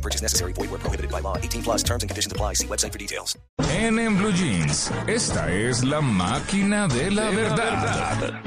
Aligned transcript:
No 0.00 0.08
purchase 0.08 0.22
necessary. 0.22 0.52
Void 0.54 0.70
where 0.70 0.80
prohibited 0.80 1.10
by 1.10 1.20
law. 1.20 1.36
18 1.36 1.62
plus 1.62 1.82
terms 1.82 2.02
and 2.02 2.08
conditions 2.10 2.32
apply. 2.32 2.54
See 2.54 2.66
website 2.66 2.92
for 2.92 2.98
details. 2.98 3.36
En, 3.68 3.98
en 3.98 4.16
Blue 4.16 4.32
Jeans, 4.32 4.90
esta 5.06 5.52
es 5.52 5.84
la 5.84 6.00
máquina 6.00 6.88
de 6.88 7.10
la 7.10 7.30
verdad. 7.30 8.40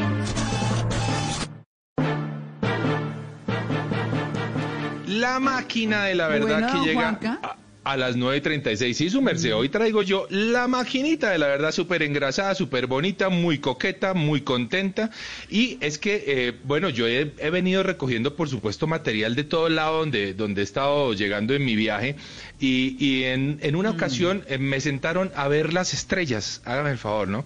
La 5.07 5.39
máquina 5.39 6.05
de 6.05 6.15
la 6.15 6.27
verdad 6.27 6.47
Bueno, 6.59 6.73
que 6.73 6.87
llega 6.87 7.01
Juanca. 7.01 7.39
a, 7.43 7.57
a 7.83 7.97
las 7.97 8.15
9.36. 8.15 8.93
Sí, 8.93 9.09
su 9.09 9.21
merced. 9.21 9.53
Hoy 9.55 9.69
traigo 9.69 10.01
yo 10.01 10.25
la 10.29 10.67
maquinita 10.67 11.29
de 11.31 11.37
la 11.37 11.47
verdad 11.47 11.71
súper 11.71 12.03
engrasada, 12.03 12.55
súper 12.55 12.87
bonita, 12.87 13.29
muy 13.29 13.59
coqueta, 13.59 14.13
muy 14.13 14.41
contenta. 14.41 15.09
Y 15.49 15.77
es 15.81 15.97
que, 15.97 16.23
eh, 16.27 16.53
bueno, 16.63 16.89
yo 16.89 17.07
he, 17.07 17.33
he 17.39 17.49
venido 17.49 17.83
recogiendo, 17.83 18.35
por 18.35 18.47
supuesto, 18.49 18.87
material 18.87 19.35
de 19.35 19.43
todo 19.43 19.69
lado 19.69 19.99
donde, 19.99 20.33
donde 20.33 20.61
he 20.61 20.63
estado 20.63 21.13
llegando 21.13 21.53
en 21.53 21.65
mi 21.65 21.75
viaje. 21.75 22.15
Y, 22.59 22.95
y 22.99 23.23
en, 23.25 23.59
en 23.61 23.75
Mm. 23.75 23.77
una 23.79 23.89
ocasión 23.91 24.43
eh, 24.47 24.57
me 24.57 24.79
sentaron 24.79 25.31
a 25.35 25.47
ver 25.47 25.73
las 25.73 25.93
estrellas. 25.93 26.61
Hágame 26.65 26.91
el 26.91 26.97
favor, 26.97 27.27
¿no? 27.27 27.45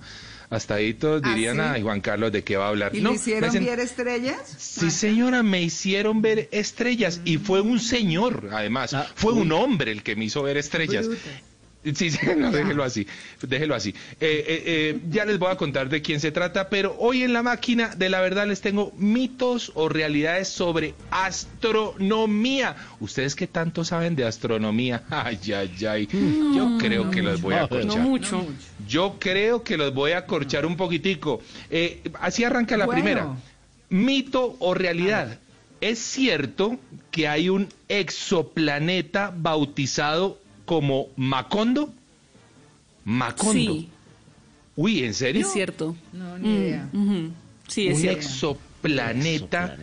Hasta 0.50 0.76
ahí 0.76 0.94
todos 0.94 1.22
¿Ah, 1.26 1.30
dirían, 1.30 1.58
sí? 1.58 1.62
ay, 1.62 1.82
Juan 1.82 1.99
Carlos, 1.99 2.32
¿de 2.32 2.44
qué 2.44 2.55
va 2.55 2.68
a 2.68 2.70
hablar? 2.70 2.96
¿Y 2.96 3.02
no, 3.02 3.10
le 3.10 3.16
hicieron 3.18 3.54
ver 3.54 3.80
estrellas? 3.80 4.55
Sí, 4.58 4.91
señora, 4.91 5.44
me 5.44 5.62
hicieron 5.62 6.21
ver 6.21 6.48
estrellas 6.52 7.20
y 7.26 7.38
fue 7.38 7.60
un 7.60 7.80
señor, 7.80 8.49
además, 8.52 8.96
fue 9.16 9.34
un 9.34 9.52
hombre 9.52 9.91
el 9.91 10.04
que 10.04 10.16
me 10.16 10.26
hizo 10.26 10.44
ver 10.44 10.58
estrellas. 10.58 11.10
Sí, 11.96 12.12
sí, 12.12 12.20
no, 12.38 12.52
déjelo 12.52 12.84
así, 12.84 13.07
déjelo 13.41 13.76
así. 13.76 13.90
Eh, 13.90 13.96
eh, 14.20 14.63
eh, 14.66 14.99
ya 15.10 15.26
les 15.26 15.40
voy 15.40 15.52
a 15.52 15.55
contar 15.55 15.90
de 15.90 16.02
quién 16.02 16.20
se 16.20 16.32
trata, 16.32 16.70
pero 16.70 16.96
hoy 16.99 17.24
en 17.24 17.34
la 17.34 17.43
máquina 17.43 17.96
de 17.96 18.10
la 18.10 18.21
verdad 18.21 18.48
les 18.48 18.62
tengo 18.62 18.91
mitos 18.98 19.71
o 19.76 19.90
realidades 19.90 20.48
sobre 20.49 20.93
astronomía. 21.12 22.76
¿Ustedes 22.99 23.35
qué 23.35 23.48
tanto 23.48 23.84
saben 23.85 24.15
de 24.15 24.26
astronomía? 24.26 25.04
Ay, 25.10 25.40
ay, 25.54 25.85
ay. 25.85 26.08
Yo 26.55 26.77
creo 26.80 27.10
que 27.12 27.21
los 27.21 27.41
voy 27.41 27.55
a 27.55 27.68
corchar. 27.68 28.02
mucho. 28.02 28.46
Yo 28.88 29.15
creo 29.20 29.63
que 29.63 29.77
los 29.77 29.93
voy 29.93 30.12
a 30.12 30.26
corchar 30.26 30.65
un 30.65 30.76
poquitico. 30.77 31.41
Así 32.20 32.43
arranca 32.43 32.77
la 32.77 32.85
Bueno. 32.85 33.02
primera. 33.02 33.35
Mito 33.90 34.55
o 34.60 34.74
realidad. 34.74 35.40
¿Es 35.80 35.99
cierto 35.99 36.77
que 37.12 37.27
hay 37.27 37.49
un 37.49 37.70
exoplaneta 37.88 39.32
bautizado 39.35 40.40
como 40.68 41.07
Macondo? 41.15 41.91
Macondo. 43.05 43.54
Sí, 43.54 43.90
Uy, 44.76 45.04
¿en 45.04 45.13
serio? 45.15 45.41
es 45.41 45.51
cierto. 45.51 45.96
No, 46.13 46.37
ni 46.37 46.54
idea. 46.54 46.87
Ujú. 46.93 47.32
Sí, 47.68 47.87
es 47.87 47.96
un 47.96 48.01
cierto. 48.01 48.20
exoplaneta. 48.20 49.77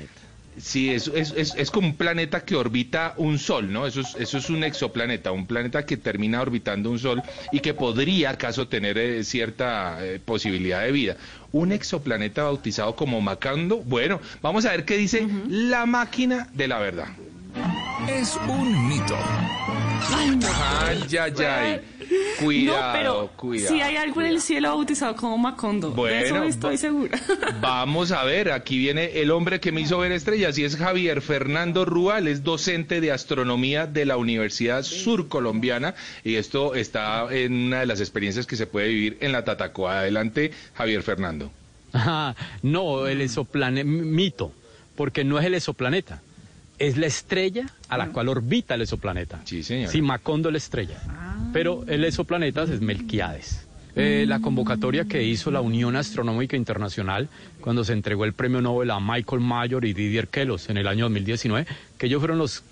Sí, 0.57 0.91
es, 0.91 1.09
es, 1.09 1.33
es, 1.37 1.55
es 1.57 1.71
como 1.73 1.89
un 1.89 1.97
planeta 1.97 2.45
que 2.45 2.55
orbita 2.55 3.15
un 3.17 3.41
sol, 3.41 3.73
¿no? 3.73 3.89
Eso 3.89 4.03
es, 4.03 4.15
eso 4.15 4.39
es 4.39 4.51
un 4.51 4.63
exoplaneta, 4.63 5.33
un 5.33 5.47
planeta 5.47 5.85
que 5.85 5.97
termina 5.97 6.41
orbitando 6.41 6.91
un 6.93 6.99
sol 7.01 7.23
y 7.51 7.59
que 7.59 7.75
podría 7.75 8.31
acaso 8.31 8.69
tener 8.69 8.97
eh, 8.97 9.25
cierta 9.25 9.99
eh, 10.07 10.21
posibilidad 10.25 10.83
de 10.85 10.93
vida. 10.93 11.17
Un 11.51 11.73
exoplaneta 11.73 12.45
bautizado 12.45 12.95
como 12.95 13.21
Macondo. 13.21 13.79
Bueno, 13.79 14.21
vamos 14.43 14.65
a 14.67 14.71
ver 14.71 14.85
qué 14.85 14.97
dice 14.97 15.27
la 15.49 15.87
máquina 15.87 16.49
de 16.53 16.69
la 16.69 16.79
verdad. 16.79 17.09
Es 18.09 18.39
un 18.49 18.89
mito. 18.89 19.17
Ay, 20.13 21.01
ay, 21.19 21.33
ay. 21.45 21.81
Cuidado, 22.39 22.87
no, 22.87 22.93
pero 22.93 23.31
cuidado. 23.37 23.75
si 23.75 23.81
hay 23.81 23.97
algo 23.97 24.21
en 24.21 24.27
el 24.27 24.41
cielo 24.41 24.69
bautizado 24.69 25.17
como 25.17 25.39
Macondo. 25.39 25.91
de 25.91 26.23
eso 26.25 26.35
Bueno, 26.35 26.45
estoy 26.45 26.77
segura. 26.77 27.19
Vamos 27.61 28.13
a 28.13 28.25
ver, 28.25 28.53
aquí 28.53 28.79
viene 28.79 29.21
el 29.21 29.31
hombre 29.31 29.61
que 29.61 29.73
me 29.73 29.81
hizo 29.81 29.99
ver 29.99 30.13
estrellas 30.13 30.59
y 30.59 30.65
es 30.65 30.77
Javier 30.77 31.23
Fernando 31.23 31.85
Rual, 31.85 32.29
es 32.29 32.43
docente 32.43 33.01
de 33.01 33.13
astronomía 33.13 33.87
de 33.87 34.05
la 34.05 34.17
Universidad 34.17 34.83
Surcolombiana 34.83 35.95
y 36.25 36.35
esto 36.35 36.75
está 36.75 37.27
en 37.35 37.67
una 37.67 37.81
de 37.81 37.87
las 37.87 38.01
experiencias 38.01 38.47
que 38.47 38.57
se 38.57 38.67
puede 38.67 38.89
vivir 38.89 39.17
en 39.21 39.33
la 39.33 39.45
Tatacoa. 39.45 40.01
Adelante, 40.01 40.51
Javier 40.75 41.03
Fernando. 41.03 41.51
Ajá, 41.93 42.35
no, 42.63 43.07
el 43.07 43.21
exoplaneta, 43.21 43.89
mito, 43.89 44.53
porque 44.97 45.25
no 45.25 45.39
es 45.39 45.47
el 45.47 45.55
exoplaneta, 45.55 46.21
es 46.79 46.97
la 46.97 47.07
estrella 47.07 47.67
a 47.89 47.99
la 47.99 48.09
cual 48.09 48.29
orbita 48.29 48.75
el 48.75 48.83
exoplaneta. 48.83 49.41
Sí, 49.45 49.63
señor. 49.63 49.91
Sí, 49.91 50.03
Macondo 50.03 50.49
es 50.49 50.53
la 50.53 50.59
estrella. 50.59 51.01
Pero 51.53 51.85
el 51.87 52.05
exoplaneta 52.05 52.65
es 52.65 52.81
Melquiades. 52.81 53.67
Eh, 53.97 54.25
la 54.27 54.41
convocatoria 54.41 55.05
que 55.05 55.23
hizo 55.23 55.53
la 55.53 55.61
Unión 55.61 55.95
Astronómica 55.95 56.57
Internacional 56.57 57.29
cuando 57.61 57.85
se 57.85 57.93
entregó 57.93 58.25
el 58.25 58.33
premio 58.33 58.61
Nobel 58.61 58.91
a 58.91 58.99
Michael 58.99 59.41
Mayor 59.41 59.85
y 59.85 59.93
Didier 59.93 60.27
Queloz 60.27 60.69
en 60.69 60.79
el 60.79 60.89
año 60.89 61.05
2019, 61.05 61.65
que 61.97 62.07
ellos 62.07 62.19
fueron 62.19 62.39
los, 62.39 62.65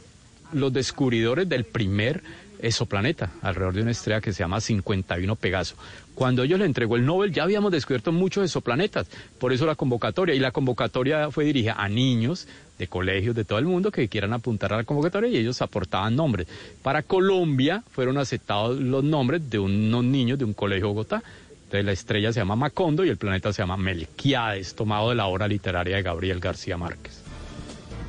los 0.52 0.72
descubridores 0.72 1.48
del 1.48 1.64
primer 1.64 2.24
exoplaneta 2.62 3.33
alrededor 3.43 3.75
de 3.75 3.83
una 3.83 3.91
estrella 3.91 4.21
que 4.21 4.33
se 4.33 4.43
llama 4.43 4.61
51 4.61 5.37
Pegaso. 5.37 5.77
Cuando 6.15 6.43
ellos 6.45 6.59
le 6.59 6.65
entregó 6.65 6.97
el 6.97 7.05
Nobel 7.05 7.33
ya 7.33 7.43
habíamos 7.43 7.73
descubierto 7.73 8.12
muchos 8.12 8.45
exoplanetas, 8.45 9.09
por 9.39 9.53
eso 9.53 9.67
la 9.67 9.75
convocatoria, 9.75 10.34
y 10.34 10.39
la 10.39 10.53
convocatoria 10.53 11.31
fue 11.31 11.45
dirigida 11.45 11.75
a 11.75 11.89
niños 11.89 12.47
de 12.78 12.87
colegios 12.87 13.34
de 13.34 13.45
todo 13.45 13.59
el 13.59 13.65
mundo 13.67 13.91
que 13.91 14.09
quieran 14.09 14.33
apuntar 14.33 14.73
a 14.73 14.77
la 14.77 14.84
convocatoria 14.84 15.28
y 15.31 15.37
ellos 15.37 15.61
aportaban 15.62 16.17
nombres. 16.17 16.47
Para 16.83 17.03
Colombia 17.03 17.83
fueron 17.91 18.19
aceptados 18.19 18.79
los 18.79 19.05
nombres 19.05 19.50
de 19.50 19.59
unos 19.59 20.05
niños 20.05 20.39
de 20.39 20.44
un 20.44 20.55
colegio 20.55 20.87
de 20.87 20.93
Bogotá. 20.93 21.23
Entonces 21.65 21.84
la 21.84 21.93
estrella 21.93 22.33
se 22.33 22.41
llama 22.41 22.56
Macondo 22.56 23.05
y 23.05 23.09
el 23.09 23.17
planeta 23.17 23.53
se 23.53 23.62
llama 23.62 23.77
Melquiades, 23.77 24.75
tomado 24.75 25.09
de 25.09 25.15
la 25.15 25.27
obra 25.27 25.49
literaria 25.49 25.97
de 25.97 26.03
Gabriel 26.03 26.39
García 26.39 26.77
Márquez. 26.77 27.31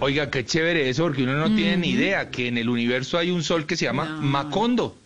Oiga, 0.03 0.29
qué 0.29 0.43
chévere 0.43 0.89
eso, 0.89 1.03
porque 1.03 1.23
uno 1.23 1.37
no 1.37 1.55
tiene 1.55 1.77
ni 1.77 1.89
idea 1.91 2.29
que 2.29 2.49
en 2.49 2.57
el 2.57 2.67
universo 2.67 3.17
hay 3.17 3.31
un 3.31 3.41
sol 3.41 3.65
que 3.65 3.77
se 3.77 3.85
llama 3.85 4.03
Macondo. 4.19 4.97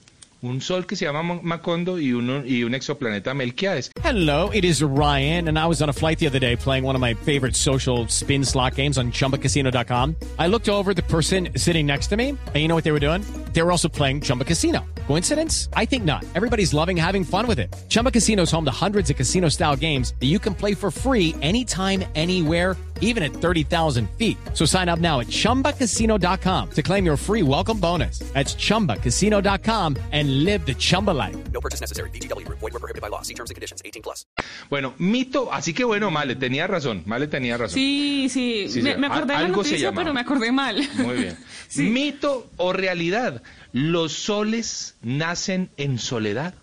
Un 0.41 0.62
sol 0.62 0.85
que 0.85 0.96
se 0.96 1.06
llama 1.06 1.24
Ma- 1.24 1.40
Macondo 1.41 2.00
y, 2.00 2.13
uno, 2.13 2.44
y 2.46 2.63
un 2.63 2.74
exoplaneta 2.75 3.34
Melquiades. 3.34 3.91
Hello, 4.03 4.52
it 4.53 4.63
is 4.66 4.81
Ryan, 4.84 5.47
and 5.47 5.58
I 5.58 5.66
was 5.68 5.81
on 5.81 5.90
a 5.90 5.94
flight 5.94 6.19
the 6.19 6.28
other 6.28 6.40
day 6.40 6.56
playing 6.56 6.84
one 6.84 6.96
of 6.96 7.02
my 7.02 7.16
favorite 7.16 7.56
social 7.56 8.08
spin 8.08 8.44
slot 8.46 8.75
games 8.75 8.97
on 9.00 9.12
chumbacasino.com. 9.12 10.16
I 10.40 10.47
looked 10.47 10.69
over 10.69 10.91
at 10.91 10.96
the 10.96 11.02
person 11.03 11.50
sitting 11.56 11.85
next 11.88 12.08
to 12.09 12.18
me, 12.18 12.29
and 12.29 12.56
you 12.56 12.68
know 12.68 12.75
what 12.75 12.84
they 12.84 12.91
were 12.91 13.00
doing? 13.00 13.24
They 13.53 13.64
were 13.64 13.72
also 13.72 13.90
playing 13.90 14.22
Chumba 14.22 14.46
Casino. 14.46 14.85
Coincidence? 15.08 15.69
I 15.74 15.85
think 15.85 16.06
not. 16.06 16.24
Everybody's 16.35 16.72
loving 16.74 16.97
having 16.97 17.24
fun 17.24 17.47
with 17.47 17.58
it. 17.59 17.74
Chumba 17.90 18.12
Casino 18.12 18.44
is 18.44 18.52
home 18.52 18.66
to 18.66 18.72
hundreds 18.72 19.09
of 19.09 19.16
casino 19.18 19.50
style 19.50 19.75
games 19.75 20.14
that 20.19 20.28
you 20.28 20.38
can 20.38 20.53
play 20.53 20.75
for 20.75 20.91
free 20.91 21.34
anytime, 21.41 22.03
anywhere 22.14 22.75
even 23.02 23.24
at 23.24 23.31
30,000 23.34 24.08
feet. 24.18 24.38
So 24.53 24.63
sign 24.66 24.88
up 24.88 25.00
now 25.00 25.19
at 25.19 25.28
ChumbaCasino.com 25.28 26.69
to 26.75 26.81
claim 26.84 27.06
your 27.06 27.18
free 27.18 27.41
welcome 27.44 27.80
bonus. 27.80 28.19
That's 28.34 28.53
ChumbaCasino.com 28.56 29.97
and 30.12 30.44
live 30.46 30.66
the 30.66 30.75
Chumba 30.75 31.12
life. 31.12 31.35
No 31.52 31.59
purchase 31.59 31.81
necessary. 31.81 32.09
VGW 32.12 32.46
Group. 32.46 32.59
Void 32.59 32.74
were 32.74 32.80
prohibited 32.80 33.02
by 33.02 33.09
law. 33.09 33.22
See 33.24 33.34
terms 33.34 33.50
and 33.50 33.56
conditions. 33.56 33.81
18 33.84 34.02
plus. 34.03 34.25
Bueno, 34.69 34.94
mito, 35.00 35.50
así 35.52 35.74
que 35.74 35.84
bueno, 35.84 36.12
Male, 36.12 36.35
tenía 36.35 36.68
razón, 36.68 37.03
Male 37.06 37.28
tenía 37.28 37.58
razón. 37.58 37.75
Sí, 37.75 38.28
sí, 38.30 38.68
Sí, 38.69 38.81
me, 38.81 38.97
me 38.97 39.08
acordé 39.08 39.28
de 39.28 39.34
la 39.34 39.40
algo 39.40 39.64
se 39.64 39.69
noticia, 39.72 39.90
llamaba. 39.90 40.03
pero 40.03 40.14
me 40.14 40.19
acordé 40.22 40.52
mal. 40.52 40.88
Muy 40.97 41.16
bien. 41.18 41.38
Sí. 41.69 41.84
Mito 41.84 42.47
o 42.56 42.72
realidad, 42.72 43.41
¿los 43.74 44.14
soles 44.14 44.96
nacen 45.02 45.69
en 45.75 46.00
soledad 46.00 46.53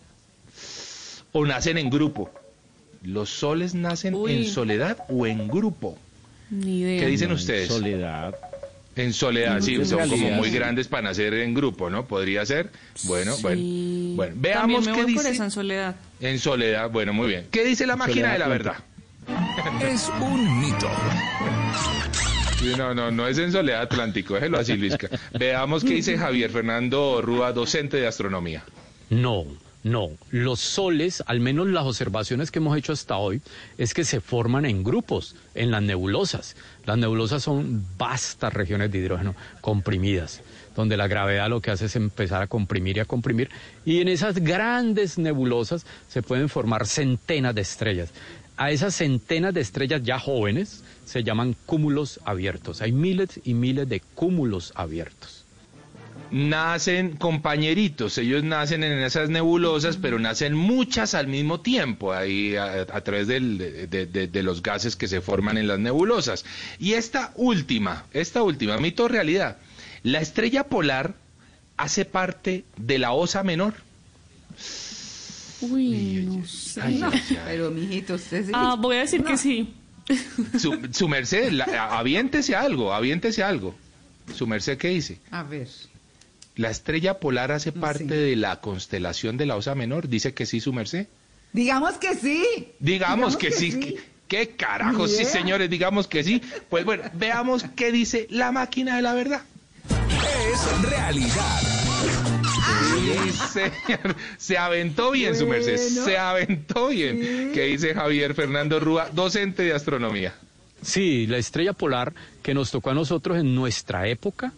o 1.32 1.44
nacen 1.44 1.76
en 1.76 1.90
grupo? 1.90 2.30
¿Los 3.02 3.28
soles 3.28 3.74
nacen 3.74 4.14
Uy. 4.14 4.32
en 4.32 4.46
soledad 4.50 4.96
o 5.10 5.26
en 5.26 5.46
grupo? 5.48 5.98
Ni 6.50 6.80
idea. 6.80 7.00
¿Qué 7.00 7.06
dicen 7.06 7.32
ustedes? 7.32 7.68
Soledad. 7.68 8.34
En 8.96 9.12
soledad, 9.12 9.60
sí, 9.60 9.74
En 9.74 9.86
son 9.86 10.08
como 10.08 10.30
muy 10.30 10.50
sí. 10.50 10.54
grandes 10.54 10.86
para 10.86 11.02
nacer 11.02 11.34
en 11.34 11.52
grupo, 11.52 11.90
¿no? 11.90 12.06
Podría 12.06 12.46
ser. 12.46 12.70
Bueno, 13.04 13.32
Sí. 13.34 13.42
bueno. 13.42 13.62
Bueno, 14.14 14.34
veamos 14.36 14.86
me 14.86 14.92
qué 14.92 15.02
voy 15.02 15.14
por 15.14 15.24
dice. 15.24 15.42
en 15.42 15.50
soledad. 15.50 15.96
En 16.20 16.38
soledad, 16.38 16.88
bueno, 16.90 17.12
muy 17.12 17.26
bien. 17.28 17.46
¿Qué 17.50 17.64
dice 17.64 17.86
la 17.88 17.96
máquina 17.96 18.14
Soledad 18.28 18.32
de 18.34 18.38
la 18.38 18.48
verdad? 18.48 18.76
Es 19.82 20.08
un 20.20 20.60
mito. 20.60 20.88
No, 22.78 22.94
no, 22.94 23.10
no 23.10 23.26
es 23.26 23.36
en 23.38 23.52
Soledad 23.52 23.82
Atlántico, 23.82 24.34
déjelo 24.34 24.58
así, 24.58 24.76
Luisca. 24.76 25.08
Veamos 25.38 25.82
qué 25.84 25.94
dice 25.94 26.16
Javier 26.16 26.50
Fernando 26.50 27.20
Rúa, 27.20 27.52
docente 27.52 27.96
de 27.98 28.06
astronomía. 28.06 28.64
No, 29.10 29.44
No, 29.84 30.12
los 30.30 30.60
soles, 30.60 31.22
al 31.26 31.40
menos 31.40 31.66
las 31.66 31.84
observaciones 31.84 32.50
que 32.50 32.58
hemos 32.58 32.74
hecho 32.78 32.94
hasta 32.94 33.18
hoy, 33.18 33.42
es 33.76 33.92
que 33.92 34.04
se 34.04 34.22
forman 34.22 34.64
en 34.64 34.82
grupos, 34.82 35.36
en 35.54 35.70
las 35.70 35.82
nebulosas. 35.82 36.56
Las 36.86 36.96
nebulosas 36.96 37.42
son 37.42 37.84
vastas 37.98 38.54
regiones 38.54 38.90
de 38.90 38.98
hidrógeno 38.98 39.34
comprimidas, 39.60 40.40
donde 40.74 40.96
la 40.96 41.06
gravedad 41.06 41.50
lo 41.50 41.60
que 41.60 41.70
hace 41.70 41.84
es 41.84 41.96
empezar 41.96 42.40
a 42.40 42.46
comprimir 42.46 42.96
y 42.96 43.00
a 43.00 43.04
comprimir. 43.04 43.50
Y 43.84 44.00
en 44.00 44.08
esas 44.08 44.36
grandes 44.36 45.18
nebulosas 45.18 45.84
se 46.08 46.22
pueden 46.22 46.48
formar 46.48 46.86
centenas 46.86 47.54
de 47.54 47.60
estrellas. 47.60 48.08
A 48.56 48.70
esas 48.70 48.94
centenas 48.94 49.52
de 49.52 49.60
estrellas 49.60 50.02
ya 50.02 50.18
jóvenes 50.18 50.82
se 51.04 51.22
llaman 51.24 51.56
cúmulos 51.66 52.20
abiertos. 52.24 52.80
Hay 52.80 52.92
miles 52.92 53.38
y 53.44 53.52
miles 53.52 53.86
de 53.86 54.00
cúmulos 54.14 54.72
abiertos 54.76 55.43
nacen 56.34 57.16
compañeritos, 57.16 58.18
ellos 58.18 58.42
nacen 58.42 58.82
en 58.82 58.98
esas 58.98 59.30
nebulosas, 59.30 59.96
pero 59.96 60.18
nacen 60.18 60.52
muchas 60.52 61.14
al 61.14 61.28
mismo 61.28 61.60
tiempo, 61.60 62.12
ahí 62.12 62.56
a, 62.56 62.86
través 63.02 63.28
de, 63.28 64.42
los 64.42 64.60
gases 64.60 64.96
que 64.96 65.06
se 65.06 65.20
forman 65.20 65.58
en 65.58 65.68
las 65.68 65.78
nebulosas. 65.78 66.44
Y 66.80 66.94
esta 66.94 67.32
última, 67.36 68.06
esta 68.12 68.42
última, 68.42 68.78
mito 68.78 69.06
realidad, 69.06 69.58
la 70.02 70.20
estrella 70.20 70.64
polar 70.64 71.14
hace 71.76 72.04
parte 72.04 72.64
de 72.78 72.98
la 72.98 73.12
osa 73.12 73.44
menor. 73.44 73.74
Uy, 75.60 76.26
no 76.28 76.44
sé. 76.44 76.82
pero 77.44 77.70
mijito, 77.70 78.14
usted 78.14 78.46
sí. 78.46 78.52
Ah, 78.52 78.74
voy 78.76 78.96
a 78.96 79.00
decir 79.00 79.22
que 79.22 79.36
sí. 79.36 79.72
Su, 80.58 81.08
merced, 81.08 81.60
aviéntese 81.60 82.56
algo, 82.56 82.92
aviéntese 82.92 83.44
algo. 83.44 83.72
Su 84.34 84.48
merced, 84.48 84.76
¿qué 84.78 84.88
dice? 84.88 85.20
A 85.30 85.44
ver. 85.44 85.68
¿La 86.56 86.70
estrella 86.70 87.18
polar 87.18 87.50
hace 87.50 87.72
parte 87.72 88.14
de 88.14 88.36
la 88.36 88.60
constelación 88.60 89.36
de 89.36 89.46
la 89.46 89.56
Osa 89.56 89.74
Menor? 89.74 90.08
Dice 90.08 90.34
que 90.34 90.46
sí, 90.46 90.60
su 90.60 90.72
merced. 90.72 91.08
Digamos 91.52 91.94
que 91.94 92.14
sí. 92.14 92.68
Digamos, 92.78 93.36
que, 93.36 93.50
sí. 93.50 93.96
¿Qué 94.28 94.50
carajo? 94.50 95.08
Sí, 95.08 95.24
señores, 95.24 95.68
digamos 95.68 96.06
que 96.06 96.22
sí. 96.22 96.40
Pues 96.68 96.84
bueno, 96.84 97.04
veamos 97.14 97.64
qué 97.74 97.90
dice 97.90 98.28
la 98.30 98.52
máquina 98.52 98.96
de 98.96 99.02
la 99.02 99.14
verdad. 99.14 99.42
Es 99.88 100.90
realidad. 100.90 101.60
Sí, 102.94 103.32
señor. 103.52 104.16
Se 104.38 104.56
aventó 104.56 105.10
bien, 105.10 105.36
su 105.36 105.46
merced. 105.46 105.76
Se 105.76 106.16
aventó 106.16 106.88
bien. 106.88 107.52
¿Qué 107.52 107.62
dice 107.66 107.94
Javier 107.94 108.34
Fernando 108.34 108.78
Rúa, 108.78 109.08
docente 109.12 109.64
de 109.64 109.72
astronomía? 109.72 110.34
Sí, 110.82 111.26
la 111.26 111.38
estrella 111.38 111.72
polar 111.72 112.12
que 112.42 112.54
nos 112.54 112.70
tocó 112.70 112.90
a 112.90 112.94
nosotros 112.94 113.38
en 113.38 113.54
nuestra 113.54 114.06
época 114.06 114.52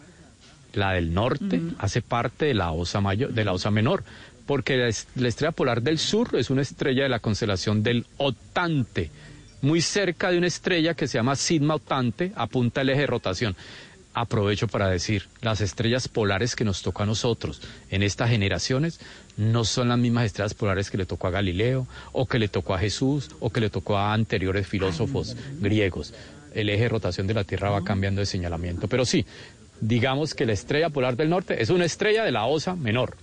la 0.76 0.92
del 0.92 1.12
norte 1.12 1.60
hace 1.78 2.02
parte 2.02 2.46
de 2.46 2.54
la 2.54 2.72
osa 2.72 3.00
mayor, 3.00 3.32
de 3.32 3.44
la 3.44 3.52
osa 3.52 3.70
menor, 3.70 4.04
porque 4.46 4.76
la, 4.76 4.88
estrella 5.28 5.52
polar 5.52 5.82
del 5.82 5.98
sur 5.98 6.36
es 6.36 6.50
una 6.50 6.62
estrella 6.62 7.02
de 7.02 7.08
la 7.08 7.18
constelación 7.18 7.82
del 7.82 8.06
Otante, 8.16 9.10
muy 9.62 9.80
cerca 9.80 10.30
de 10.30 10.38
una 10.38 10.46
estrella 10.46 10.94
que 10.94 11.08
se 11.08 11.18
llama 11.18 11.34
Sigma 11.34 11.74
Otante, 11.74 12.32
apunta 12.36 12.82
el 12.82 12.90
eje 12.90 13.00
de 13.00 13.06
rotación. 13.06 13.56
Aprovecho 14.14 14.66
para 14.68 14.88
decir, 14.88 15.28
las 15.42 15.60
estrellas 15.60 16.08
polares 16.08 16.56
que 16.56 16.64
nos 16.64 16.80
tocó 16.80 17.02
a 17.02 17.06
nosotros 17.06 17.60
en 17.90 18.02
estas 18.02 18.30
generaciones 18.30 18.98
no 19.36 19.64
son 19.64 19.88
las 19.88 19.98
mismas 19.98 20.24
estrellas 20.24 20.54
polares 20.54 20.90
que 20.90 20.96
le 20.96 21.04
tocó 21.04 21.26
a 21.26 21.30
Galileo, 21.30 21.86
o 22.12 22.26
que 22.26 22.38
le 22.38 22.48
tocó 22.48 22.74
a 22.74 22.78
Jesús, 22.78 23.30
o 23.40 23.50
que 23.50 23.60
le 23.60 23.68
tocó 23.68 23.98
a 23.98 24.14
anteriores 24.14 24.66
filósofos 24.66 25.36
griegos. 25.60 26.14
El 26.54 26.70
eje 26.70 26.84
de 26.84 26.88
rotación 26.88 27.26
de 27.26 27.34
la 27.34 27.44
Tierra 27.44 27.68
va 27.68 27.84
cambiando 27.84 28.20
de 28.20 28.26
señalamiento. 28.26 28.88
Pero 28.88 29.04
sí, 29.04 29.26
digamos 29.80 30.34
que 30.34 30.46
la 30.46 30.52
estrella 30.52 30.90
polar 30.90 31.16
del 31.16 31.30
norte 31.30 31.62
es 31.62 31.70
una 31.70 31.84
estrella 31.84 32.24
de 32.24 32.32
la 32.32 32.46
Osa 32.46 32.76
menor. 32.76 33.16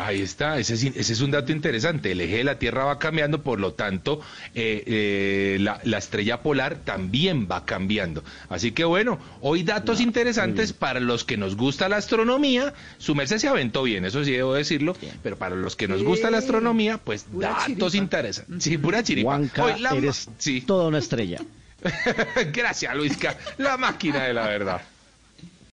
Ahí 0.00 0.22
está, 0.22 0.58
ese 0.58 0.74
es, 0.74 1.20
un 1.20 1.30
dato 1.30 1.52
interesante. 1.52 2.12
El 2.12 2.20
eje 2.22 2.38
de 2.38 2.44
la 2.44 2.58
Tierra 2.58 2.84
va 2.84 2.98
cambiando, 2.98 3.42
por 3.42 3.60
lo 3.60 3.74
tanto, 3.74 4.20
eh, 4.54 4.82
eh, 4.86 5.58
la, 5.60 5.98
estrella 5.98 6.40
polar 6.42 6.76
también 6.76 7.48
va 7.50 7.66
cambiando. 7.66 8.24
Así 8.48 8.72
que 8.72 8.84
bueno, 8.84 9.18
hoy 9.42 9.62
datos 9.62 10.00
interesantes 10.00 10.72
para 10.72 11.00
los 11.00 11.24
que 11.24 11.36
nos 11.36 11.54
gusta 11.54 11.88
la 11.88 11.96
astronomía. 11.96 12.72
Su 12.98 13.14
merced 13.14 13.38
se 13.38 13.48
aventó 13.48 13.82
bien, 13.82 14.06
eso 14.06 14.24
sí 14.24 14.32
debo 14.32 14.54
decirlo, 14.54 14.96
pero 15.22 15.36
para 15.36 15.54
los 15.54 15.76
que 15.76 15.86
nos 15.86 16.02
gusta 16.02 16.30
la 16.30 16.38
astronomía, 16.38 16.96
pues 16.98 17.26
datos 17.32 17.94
interesantes. 17.94 18.64
Sí, 18.64 18.78
pura 18.78 19.02
chiripa. 19.02 19.36
hoy 19.36 19.80
la, 19.80 19.90
eres 19.90 20.30
sí. 20.38 20.62
toda 20.62 20.88
una 20.88 20.98
estrella. 20.98 21.40
Gracias, 22.52 22.94
Luisca, 22.94 23.36
la 23.58 23.76
máquina 23.76 24.24
de 24.24 24.34
la 24.34 24.46
verdad. 24.46 24.80